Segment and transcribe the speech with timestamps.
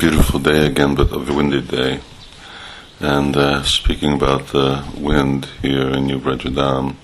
[0.00, 2.00] beautiful day again, but a windy day.
[3.00, 6.96] And uh, speaking about the wind here in New Brajadam,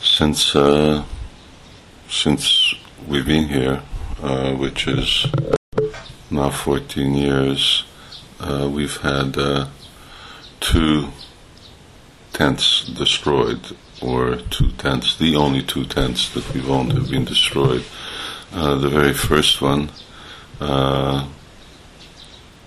[0.00, 1.04] since uh,
[2.08, 2.74] since
[3.06, 3.82] we've been here,
[4.22, 5.26] uh, which is
[6.30, 7.84] now 14 years,
[8.40, 9.66] uh, we've had uh,
[10.60, 11.08] two
[12.32, 17.84] tents destroyed, or two tents, the only two tents that we've owned have been destroyed.
[18.54, 19.90] Uh, the very first one,
[20.60, 21.28] uh,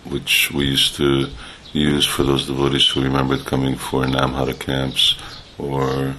[0.06, 1.28] which we used to
[1.74, 5.16] use for those devotees who remembered coming for Namhara camps
[5.58, 6.16] or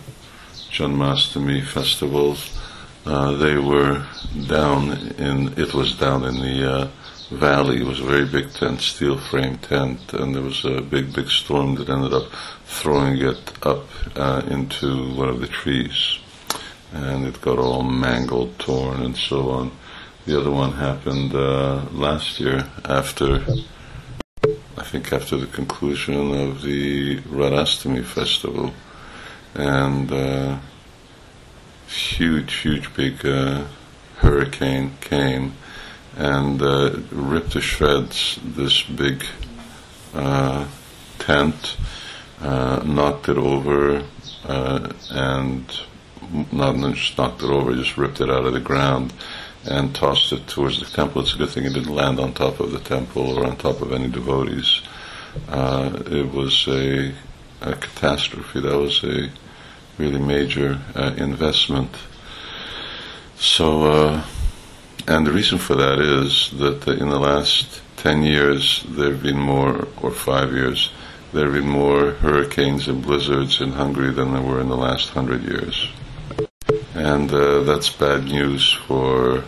[0.71, 2.57] Janmashtami festivals.
[3.05, 4.07] Uh, they were
[4.47, 6.89] down in, it was down in the uh,
[7.30, 7.80] valley.
[7.80, 11.29] It was a very big tent, steel frame tent, and there was a big, big
[11.29, 12.30] storm that ended up
[12.66, 16.19] throwing it up uh, into one of the trees.
[16.93, 19.73] And it got all mangled, torn, and so on.
[20.30, 23.43] The other one happened uh, last year after
[24.79, 28.73] I think after the conclusion of the Radhastami festival,
[29.57, 30.59] and uh,
[31.88, 33.65] huge, huge, big uh,
[34.18, 35.55] hurricane came
[36.16, 39.24] and uh, ripped to shreds this big
[40.15, 40.68] uh,
[41.18, 41.77] tent,
[42.40, 44.05] uh, knocked it over,
[44.45, 45.80] and
[46.52, 49.12] not just knocked it over, just ripped it out of the ground
[49.65, 51.23] and tossed it towards the temple.
[51.23, 53.80] It's a good thing it didn't land on top of the temple or on top
[53.83, 54.80] of any devotees.
[55.49, 57.15] Uh, it was a,
[57.61, 58.61] a, catastrophe.
[58.61, 59.30] That was a
[59.99, 61.95] really major uh, investment.
[63.37, 64.25] So, uh,
[65.06, 69.39] and the reason for that is that in the last 10 years, there have been
[69.39, 70.91] more, or five years,
[71.33, 75.11] there have been more hurricanes and blizzards in Hungary than there were in the last
[75.11, 75.89] hundred years
[77.11, 79.43] and uh, that's bad news for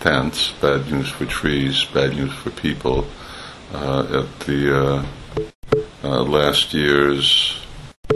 [0.00, 3.06] tents, bad news for trees, bad news for people.
[3.74, 5.04] Uh, at the uh,
[6.02, 7.60] uh last year's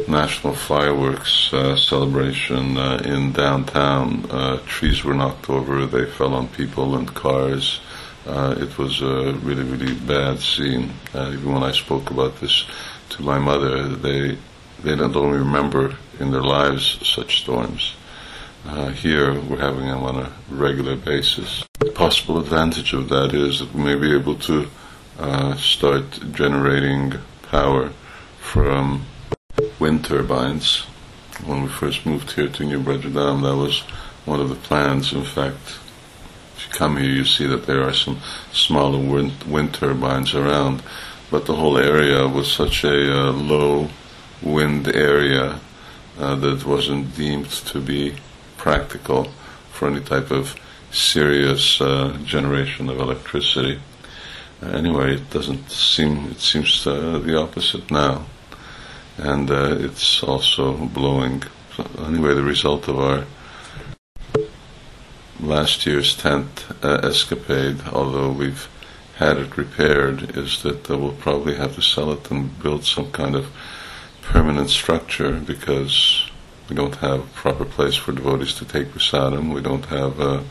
[0.08, 2.78] National Fireworks uh, celebration
[3.12, 4.06] in downtown,
[4.66, 7.80] trees were knocked over, they fell on people and cars.
[8.64, 10.92] it was a really, really bad scene.
[11.14, 12.64] even when I spoke about this
[13.10, 13.74] to my mother,
[14.06, 14.38] they
[14.82, 16.84] they don't only remember in their lives
[17.16, 17.96] such storms.
[18.68, 21.64] Uh, here we're having them on a regular basis.
[21.78, 24.68] The possible advantage of that is that we may be able to
[25.20, 27.90] uh, start generating power
[28.40, 29.06] from
[29.78, 30.80] wind turbines.
[31.44, 33.82] When we first moved here to New Brajadam, that was
[34.24, 35.12] one of the plans.
[35.12, 35.78] In fact,
[36.56, 38.18] if you come here, you see that there are some
[38.52, 40.82] smaller wind, wind turbines around,
[41.30, 43.90] but the whole area was such a uh, low
[44.42, 45.60] wind area
[46.18, 48.16] uh, that it wasn't deemed to be
[48.66, 49.28] practical
[49.70, 50.56] for any type of
[50.90, 53.78] serious uh, generation of electricity.
[54.60, 58.26] Uh, anyway, it doesn't seem, it seems uh, the opposite now.
[59.18, 61.44] And uh, it's also blowing.
[61.76, 63.24] So anyway, the result of our
[65.38, 68.68] last year's tent uh, escapade, although we've
[69.18, 73.36] had it repaired, is that we'll probably have to sell it and build some kind
[73.36, 73.46] of
[74.22, 76.28] permanent structure because
[76.68, 79.54] we don't have a proper place for devotees to take prasadam.
[79.54, 80.44] We don't have a,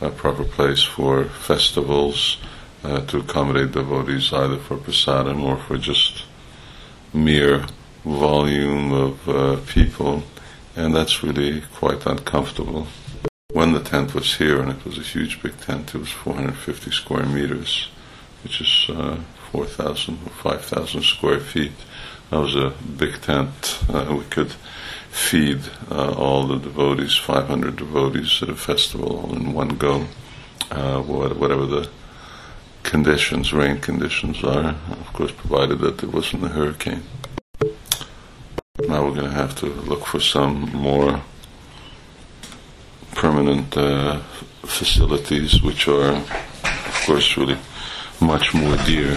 [0.00, 2.38] a proper place for festivals
[2.82, 6.24] uh, to accommodate devotees either for prasadam or for just
[7.12, 7.66] mere
[8.04, 10.22] volume of uh, people,
[10.76, 12.86] and that's really quite uncomfortable.
[13.52, 16.90] When the tent was here, and it was a huge big tent, it was 450
[16.90, 17.88] square meters,
[18.42, 19.20] which is uh,
[19.52, 21.72] 4,000 or 5,000 square feet.
[22.30, 23.78] That was a big tent.
[23.88, 24.54] Uh, we could
[25.14, 25.60] feed
[25.92, 30.06] uh, all the devotees, 500 devotees at a festival in one go,
[30.72, 31.88] uh, whatever the
[32.82, 37.04] conditions, rain conditions are, of course, provided that there wasn't a hurricane.
[38.88, 41.22] Now we're going to have to look for some more
[43.14, 44.18] permanent uh,
[44.66, 47.58] facilities, which are, of course, really
[48.20, 49.16] much more dear.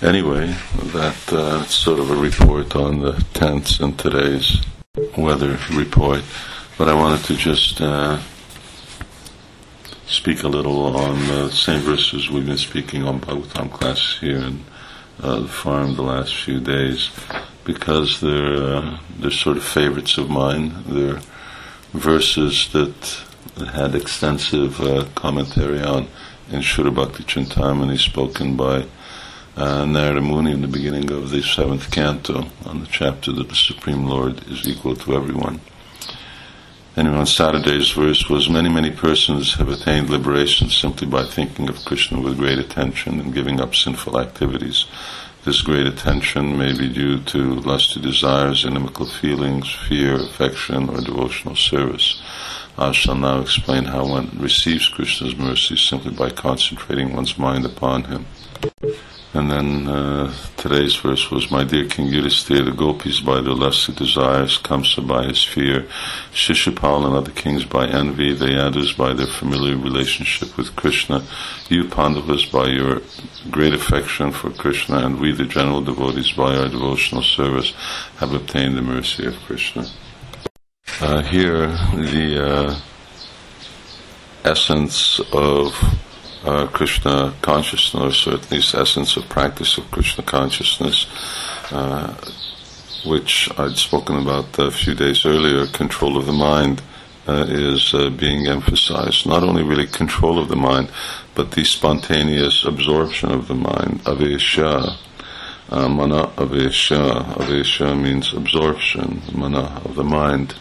[0.00, 4.62] Anyway, that's uh, sort of a report on the tents and today's
[5.16, 6.22] weather report,
[6.78, 8.20] but I wanted to just uh,
[10.06, 14.64] speak a little on the same verses we've been speaking on Bhagavatam class here in
[15.22, 17.10] uh, the farm the last few days,
[17.64, 20.72] because they're uh, they're sort of favorites of mine.
[20.86, 21.20] They're
[21.92, 23.22] verses that
[23.74, 26.08] had extensive uh, commentary on
[26.50, 28.86] in Shuddha Bhakti Chintamani spoken by
[29.56, 33.54] uh, Narada Muni in the beginning of the seventh canto on the chapter that the
[33.54, 35.60] Supreme Lord is equal to everyone.
[36.96, 41.84] Anyway, on Saturday's verse was many, many persons have attained liberation simply by thinking of
[41.84, 44.86] Krishna with great attention and giving up sinful activities.
[45.44, 51.56] This great attention may be due to lusty desires, inimical feelings, fear, affection, or devotional
[51.56, 52.22] service.
[52.78, 58.04] I shall now explain how one receives Krishna's mercy simply by concentrating one's mind upon
[58.04, 58.26] him.
[59.34, 63.94] And then uh, today's verse was, My dear King Yudhisthira, the gopis by their lusty
[63.94, 65.86] desires, Kamsa by his fear,
[66.32, 71.24] Shishupal and other kings by envy, the Yadus by their familiar relationship with Krishna,
[71.70, 73.00] you Pandavas by your
[73.50, 77.72] great affection for Krishna, and we the general devotees by our devotional service
[78.18, 79.86] have obtained the mercy of Krishna.
[81.00, 82.80] Uh, here, the uh,
[84.44, 85.74] essence of
[86.44, 91.06] uh, Krishna consciousness, or at least essence of practice of Krishna consciousness,
[91.70, 92.14] uh,
[93.04, 96.82] which I'd spoken about a few days earlier, control of the mind
[97.28, 99.26] uh, is uh, being emphasized.
[99.26, 100.90] Not only really control of the mind,
[101.34, 104.96] but the spontaneous absorption of the mind, avesha.
[105.70, 107.24] Uh, mana avesha.
[107.36, 110.54] Avesha means absorption, mana of the mind.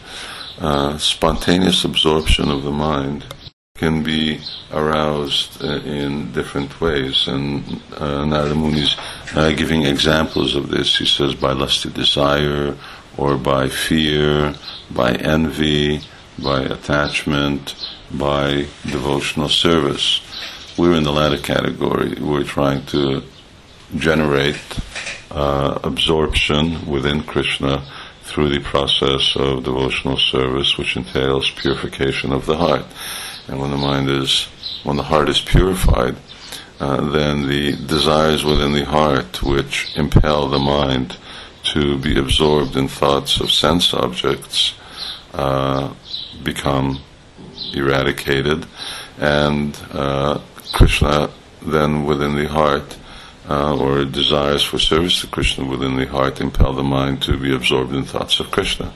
[0.60, 3.26] Uh, spontaneous absorption of the mind
[3.82, 4.40] can be
[4.72, 7.28] aroused uh, in different ways.
[7.28, 8.96] And uh, Narada Muni is
[9.34, 10.98] uh, giving examples of this.
[10.98, 12.78] He says by lusty desire,
[13.18, 14.54] or by fear,
[14.92, 16.02] by envy,
[16.38, 17.74] by attachment,
[18.12, 20.22] by devotional service.
[20.78, 22.14] We're in the latter category.
[22.22, 23.24] We're trying to
[23.98, 24.62] generate
[25.32, 27.84] uh, absorption within Krishna
[28.22, 32.86] through the process of devotional service, which entails purification of the heart.
[33.48, 34.48] And when the mind is,
[34.84, 36.16] when the heart is purified,
[36.80, 41.18] uh, then the desires within the heart which impel the mind
[41.64, 44.74] to be absorbed in thoughts of sense objects
[45.34, 45.94] uh,
[46.44, 47.00] become
[47.74, 48.66] eradicated,
[49.20, 50.40] and uh,
[50.74, 51.30] Krishna
[51.62, 52.98] then within the heart,
[53.48, 57.54] uh, or desires for service to Krishna within the heart, impel the mind to be
[57.54, 58.94] absorbed in thoughts of Krishna.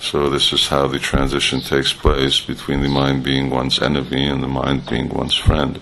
[0.00, 4.42] So this is how the transition takes place between the mind being one's enemy and
[4.42, 5.80] the mind being one's friend.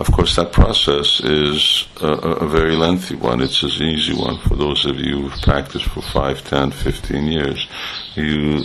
[0.00, 3.40] Of course, that process is a, a, very lengthy one.
[3.40, 7.68] It's an easy one for those of you who've practiced for 5, 10, 15 years.
[8.16, 8.64] You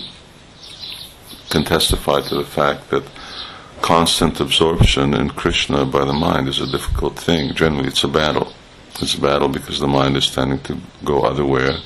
[1.51, 3.03] can testify to the fact that
[3.81, 7.53] constant absorption in Krishna by the mind is a difficult thing.
[7.53, 8.51] Generally, it's a battle.
[8.99, 11.77] It's a battle because the mind is tending to go otherwhere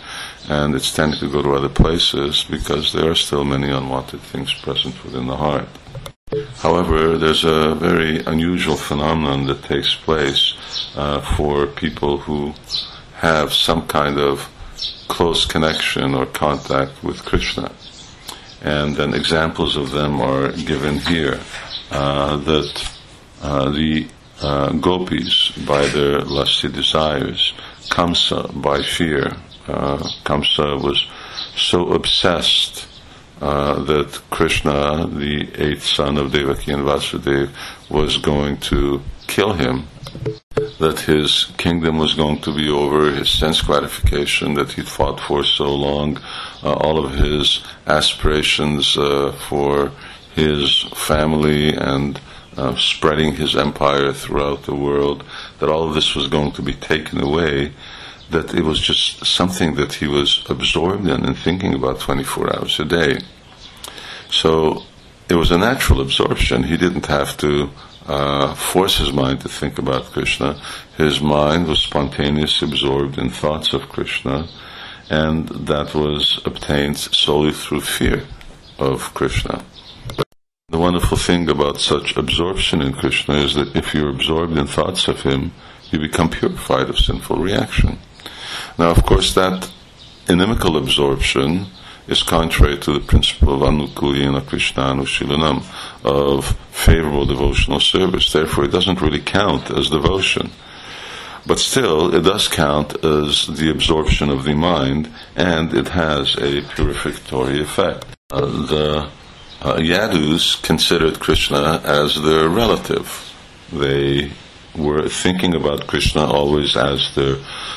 [0.49, 4.53] and it's tending to go to other places because there are still many unwanted things
[4.53, 5.67] present within the heart.
[6.57, 10.53] However, there's a very unusual phenomenon that takes place
[10.95, 12.53] uh, for people who
[13.15, 14.49] have some kind of
[15.07, 17.71] close connection or contact with Krishna.
[18.61, 21.39] And then examples of them are given here.
[21.91, 22.91] Uh, that
[23.41, 24.07] uh, the
[24.41, 27.53] uh, gopis, by their lusty desires,
[27.89, 29.35] Kamsa, by fear,
[29.67, 31.05] uh, Kamsa was
[31.55, 32.87] so obsessed
[33.41, 37.49] uh, that Krishna, the eighth son of Devaki and Vasudeva,
[37.89, 39.87] was going to kill him,
[40.79, 45.43] that his kingdom was going to be over, his sense gratification that he'd fought for
[45.43, 46.17] so long,
[46.63, 49.91] uh, all of his aspirations uh, for
[50.35, 52.21] his family and
[52.55, 55.23] uh, spreading his empire throughout the world,
[55.59, 57.73] that all of this was going to be taken away
[58.33, 62.79] that it was just something that he was absorbed in and thinking about 24 hours
[62.79, 63.19] a day.
[64.29, 64.83] So
[65.29, 66.63] it was a natural absorption.
[66.63, 67.69] He didn't have to
[68.07, 70.59] uh, force his mind to think about Krishna.
[70.97, 74.47] His mind was spontaneously absorbed in thoughts of Krishna,
[75.09, 78.23] and that was obtained solely through fear
[78.79, 79.63] of Krishna.
[80.69, 85.07] The wonderful thing about such absorption in Krishna is that if you're absorbed in thoughts
[85.07, 85.51] of Him,
[85.91, 87.99] you become purified of sinful reaction.
[88.77, 89.71] Now, of course, that
[90.27, 91.67] inimical absorption
[92.07, 95.63] is contrary to the principle of anukulyena krishnanushilanam,
[96.03, 98.31] of favorable devotional service.
[98.31, 100.51] Therefore, it doesn't really count as devotion.
[101.45, 106.61] But still, it does count as the absorption of the mind, and it has a
[106.61, 108.05] purificatory effect.
[108.31, 109.09] Uh, the
[109.61, 113.33] uh, Yadus considered Krishna as their relative.
[113.71, 114.31] They
[114.75, 117.35] were thinking about Krishna always as their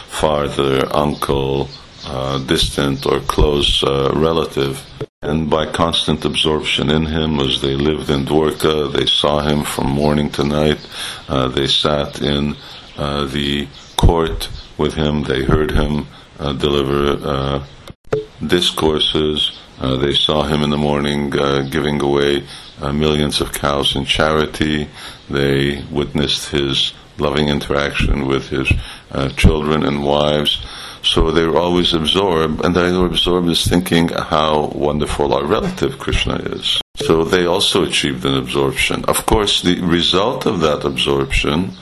[0.09, 1.69] father, uncle,
[2.07, 4.83] uh, distant or close uh, relative.
[5.23, 9.91] And by constant absorption in him, as they lived in Dwarka, they saw him from
[9.91, 10.79] morning to night.
[11.29, 12.57] Uh, they sat in
[12.97, 14.49] uh, the court
[14.79, 15.25] with him.
[15.25, 16.07] They heard him
[16.39, 17.67] uh, deliver uh,
[18.47, 19.59] discourses.
[19.79, 22.45] Uh, they saw him in the morning uh, giving away
[22.81, 24.89] uh, millions of cows in charity.
[25.29, 28.73] They witnessed his loving interaction with his
[29.11, 30.65] uh, children and wives.
[31.03, 36.37] So they were always absorbed, and they were absorbed thinking how wonderful our relative Krishna
[36.37, 36.81] is.
[36.97, 39.05] So they also achieved an absorption.
[39.05, 41.73] Of course, the result of that absorption,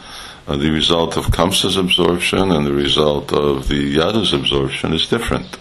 [0.47, 5.57] uh, the result of Kamsa's absorption and the result of the Yadu's absorption is different.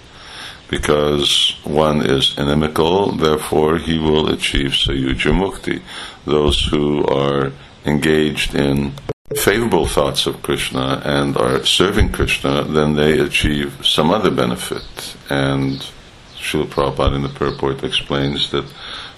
[0.69, 5.81] Because one is inimical, therefore he will achieve Sayujya Mukti.
[6.25, 7.51] Those who are
[7.85, 8.93] engaged in
[9.35, 15.15] favorable thoughts of Krishna and are serving Krishna, then they achieve some other benefit.
[15.29, 15.85] And
[16.35, 18.65] Srila Prabhupada in the purport explains that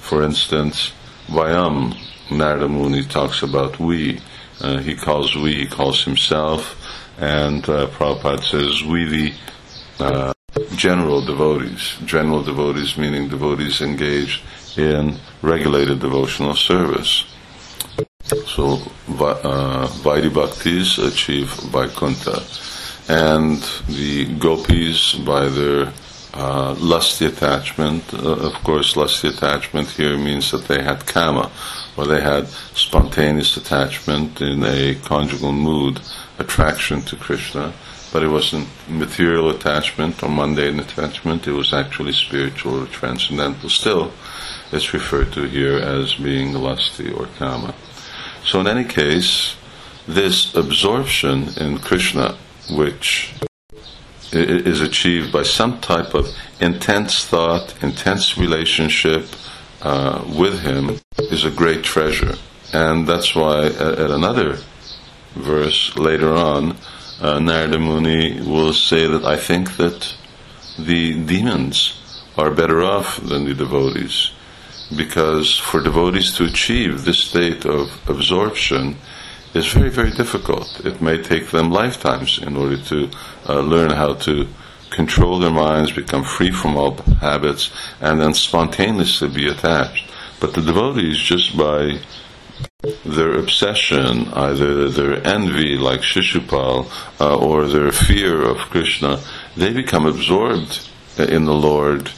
[0.05, 0.93] for instance,
[1.29, 1.97] Vayam,
[2.29, 4.21] Narada Muni talks about we.
[4.61, 6.77] Uh, he calls we, he calls himself,
[7.19, 9.33] and uh, Prabhupada says we the
[9.99, 10.33] uh,
[10.85, 11.97] general devotees.
[12.05, 14.39] General devotees meaning devotees engaged
[14.77, 17.25] in regulated devotional service.
[18.55, 18.65] So
[19.17, 22.37] uh, Vaidhi Bhaktis achieve Vaikuntha,
[23.09, 25.91] and the gopis by their
[26.35, 28.13] uh, lusty attachment.
[28.13, 31.49] Uh, of course, lusty attachment here means that they had kama,
[31.97, 36.01] or they had spontaneous attachment in a conjugal mood,
[36.37, 37.73] attraction to Krishna.
[38.11, 43.69] But it wasn't material attachment or mundane attachment, it was actually spiritual or transcendental.
[43.69, 44.11] Still,
[44.71, 47.73] it's referred to here as being lusty or kama.
[48.45, 49.55] So, in any case,
[50.07, 52.37] this absorption in Krishna,
[52.69, 53.33] which
[54.31, 56.27] is achieved by some type of
[56.59, 59.27] intense thought, intense relationship
[59.81, 62.35] uh, with Him is a great treasure.
[62.73, 64.57] And that's why at, another
[65.35, 66.77] verse later on,
[67.21, 70.15] uh, Narada Muni will say that I think that
[70.77, 72.01] the demons
[72.37, 74.31] are better off than the devotees.
[74.95, 78.97] Because for devotees to achieve this state of absorption,
[79.55, 80.85] is very, very difficult.
[80.85, 83.09] It may take them lifetimes in order to
[83.47, 84.47] uh, learn how to
[84.89, 87.71] control their minds, become free from all habits,
[88.01, 90.09] and then spontaneously be attached.
[90.39, 91.99] But the devotees, just by
[93.05, 99.19] their obsession, either their envy, like Shishupal, uh, or their fear of Krishna,
[99.55, 102.11] they become absorbed in the Lord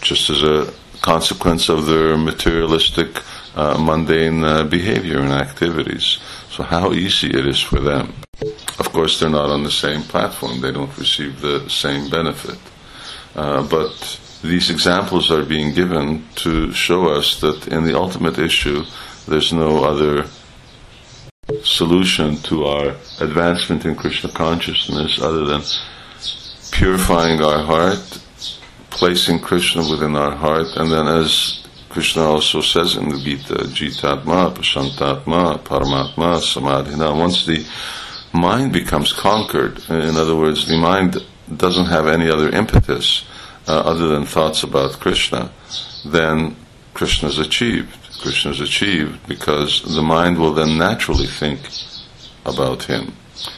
[0.00, 0.72] just as a
[1.02, 3.22] consequence of their materialistic,
[3.54, 6.18] uh, mundane uh, behavior and activities.
[6.60, 8.12] So how easy it is for them.
[8.78, 10.60] Of course, they're not on the same platform.
[10.60, 12.58] They don't receive the same benefit.
[13.34, 18.84] Uh, but these examples are being given to show us that in the ultimate issue,
[19.26, 20.26] there's no other
[21.62, 22.88] solution to our
[23.20, 25.62] advancement in Krishna consciousness other than
[26.72, 28.20] purifying our heart,
[28.90, 31.59] placing Krishna within our heart, and then as
[31.90, 37.18] Krishna also says in the Gita, Jitatma, Pashantatma, Paramatma, Samadhina.
[37.18, 37.66] Once the
[38.32, 41.16] mind becomes conquered, in other words, the mind
[41.54, 43.24] doesn't have any other impetus
[43.66, 45.50] uh, other than thoughts about Krishna,
[46.06, 46.54] then
[46.94, 47.96] Krishna is achieved.
[48.20, 51.60] Krishna is achieved because the mind will then naturally think
[52.46, 53.14] about him.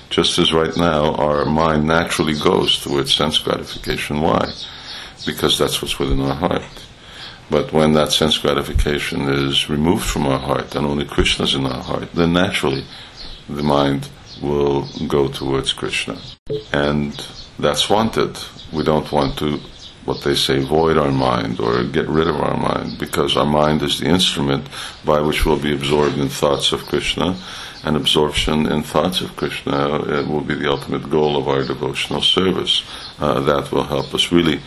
[0.08, 4.22] Just as right now our mind naturally goes towards sense gratification.
[4.22, 4.52] Why?
[5.26, 6.86] Because that's what's within our heart.
[7.50, 11.66] But when that sense gratification is removed from our heart and only Krishna is in
[11.66, 12.84] our heart, then naturally
[13.48, 14.08] the mind
[14.40, 16.18] will go towards Krishna.
[16.72, 17.12] And
[17.58, 18.38] that's wanted.
[18.72, 19.58] We don't want to,
[20.04, 23.82] what they say, void our mind or get rid of our mind because our mind
[23.82, 24.68] is the instrument
[25.04, 27.36] by which we'll be absorbed in thoughts of Krishna.
[27.84, 32.22] And absorption in thoughts of Krishna uh, will be the ultimate goal of our devotional
[32.22, 32.84] service.
[33.18, 34.60] Uh, that will help us really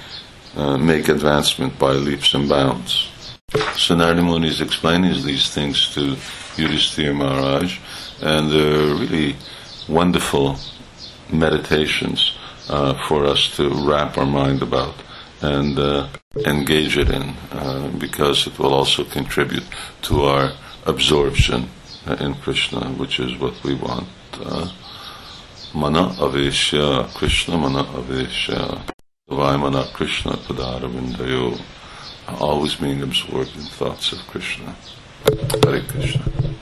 [0.56, 3.10] uh, make advancement by leaps and bounds.
[3.76, 6.16] So Muni is explaining these things to
[6.56, 7.80] Yudhisthira Maharaj,
[8.22, 9.36] and they're really
[9.88, 10.58] wonderful
[11.32, 12.38] meditations
[12.70, 14.96] uh, for us to wrap our mind about
[15.42, 16.08] and uh,
[16.46, 19.66] engage it in, uh, because it will also contribute
[20.02, 20.54] to our
[20.86, 21.70] absorption
[22.08, 24.08] uh, in Krishna, which is what we want.
[25.74, 28.95] mana aveshya, Krishna mana aveshya.
[29.28, 31.60] Vaimana Krishna Padaravindayo,
[32.40, 34.76] always being absorbed in thoughts of Krishna.
[35.64, 36.56] Hare Krishna.